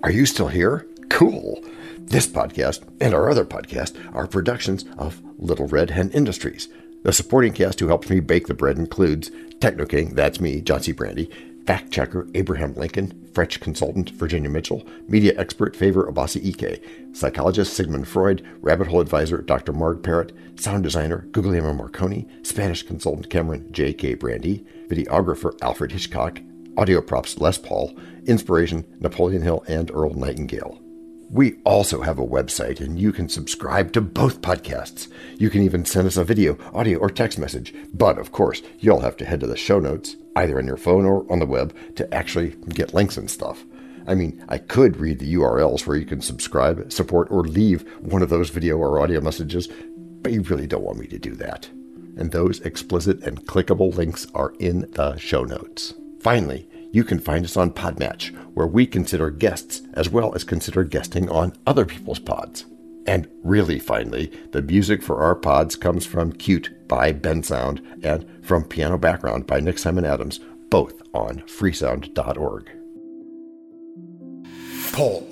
Are 0.03 0.11
you 0.11 0.25
still 0.25 0.49
here? 0.49 0.87
Cool. 1.09 1.63
This 2.05 2.27
podcast 2.27 2.83
and 2.99 3.13
our 3.13 3.29
other 3.29 3.45
podcast 3.45 3.95
are 4.13 4.27
productions 4.27 4.85
of 4.97 5.21
Little 5.37 5.67
Red 5.67 5.91
Hen 5.91 6.11
Industries. 6.11 6.67
The 7.03 7.13
supporting 7.13 7.53
cast 7.53 7.79
who 7.79 7.87
helps 7.87 8.09
me 8.09 8.19
bake 8.19 8.47
the 8.47 8.53
bread 8.53 8.77
includes 8.77 9.31
Techno 9.59 9.85
King, 9.85 10.13
that's 10.13 10.41
me, 10.41 10.61
John 10.61 10.81
C. 10.81 10.91
Brandy, 10.91 11.29
fact 11.65 11.91
checker 11.91 12.27
Abraham 12.35 12.73
Lincoln, 12.75 13.29
French 13.33 13.59
consultant 13.59 14.09
Virginia 14.09 14.49
Mitchell, 14.49 14.85
media 15.07 15.33
expert 15.37 15.75
Favour 15.75 16.11
Obasi-Ike, 16.11 16.83
psychologist 17.13 17.73
Sigmund 17.73 18.07
Freud, 18.07 18.45
rabbit 18.61 18.87
hole 18.87 18.99
advisor 18.99 19.41
Dr. 19.41 19.71
Marg 19.71 20.01
Perrott, 20.01 20.31
sound 20.59 20.83
designer 20.83 21.27
Guglielmo 21.31 21.73
Marconi, 21.73 22.27
Spanish 22.43 22.83
consultant 22.83 23.29
Cameron 23.29 23.71
J.K. 23.71 24.15
Brandy, 24.15 24.65
videographer 24.87 25.57
Alfred 25.61 25.91
Hitchcock, 25.93 26.41
audio 26.77 27.01
props 27.01 27.39
Les 27.39 27.57
Paul, 27.57 27.97
inspiration 28.25 28.85
Napoleon 28.99 29.41
Hill 29.41 29.63
and 29.67 29.91
Earl 29.91 30.13
Nightingale. 30.13 30.80
We 31.31 31.55
also 31.63 32.01
have 32.01 32.19
a 32.19 32.27
website, 32.27 32.81
and 32.81 32.99
you 32.99 33.13
can 33.13 33.29
subscribe 33.29 33.93
to 33.93 34.01
both 34.01 34.41
podcasts. 34.41 35.07
You 35.37 35.49
can 35.49 35.61
even 35.61 35.85
send 35.85 36.05
us 36.05 36.17
a 36.17 36.25
video, 36.25 36.57
audio, 36.73 36.99
or 36.99 37.09
text 37.09 37.39
message. 37.39 37.73
But 37.93 38.19
of 38.19 38.33
course, 38.33 38.61
you'll 38.79 38.99
have 38.99 39.15
to 39.15 39.25
head 39.25 39.39
to 39.39 39.47
the 39.47 39.55
show 39.55 39.79
notes, 39.79 40.17
either 40.35 40.57
on 40.57 40.67
your 40.67 40.75
phone 40.75 41.05
or 41.05 41.25
on 41.31 41.39
the 41.39 41.45
web, 41.45 41.73
to 41.95 42.13
actually 42.13 42.49
get 42.67 42.93
links 42.93 43.15
and 43.15 43.31
stuff. 43.31 43.63
I 44.07 44.13
mean, 44.13 44.43
I 44.49 44.57
could 44.57 44.97
read 44.97 45.19
the 45.19 45.33
URLs 45.35 45.87
where 45.87 45.95
you 45.95 46.05
can 46.05 46.19
subscribe, 46.19 46.91
support, 46.91 47.31
or 47.31 47.45
leave 47.45 47.89
one 48.01 48.21
of 48.21 48.29
those 48.29 48.49
video 48.49 48.75
or 48.75 48.99
audio 48.99 49.21
messages, 49.21 49.69
but 50.21 50.33
you 50.33 50.41
really 50.41 50.67
don't 50.67 50.83
want 50.83 50.99
me 50.99 51.07
to 51.07 51.17
do 51.17 51.33
that. 51.35 51.69
And 52.17 52.33
those 52.33 52.59
explicit 52.59 53.23
and 53.23 53.45
clickable 53.45 53.95
links 53.95 54.27
are 54.35 54.53
in 54.59 54.81
the 54.91 55.15
show 55.15 55.45
notes. 55.45 55.93
Finally, 56.19 56.67
you 56.91 57.03
can 57.03 57.19
find 57.19 57.45
us 57.45 57.57
on 57.57 57.71
Podmatch, 57.71 58.33
where 58.53 58.67
we 58.67 58.85
consider 58.85 59.29
guests 59.29 59.81
as 59.93 60.09
well 60.09 60.33
as 60.35 60.43
consider 60.43 60.83
guesting 60.83 61.29
on 61.29 61.53
other 61.65 61.85
people's 61.85 62.19
pods. 62.19 62.65
And 63.07 63.27
really, 63.43 63.79
finally, 63.79 64.31
the 64.51 64.61
music 64.61 65.01
for 65.01 65.23
our 65.23 65.35
pods 65.35 65.75
comes 65.75 66.05
from 66.05 66.33
Cute 66.33 66.87
by 66.87 67.13
Bensound 67.13 67.81
and 68.03 68.45
from 68.45 68.63
Piano 68.63 68.97
Background 68.97 69.47
by 69.47 69.59
Nick 69.59 69.79
Simon 69.79 70.05
Adams, 70.05 70.39
both 70.69 71.01
on 71.13 71.39
freesound.org. 71.41 72.69
Paul. 74.91 75.30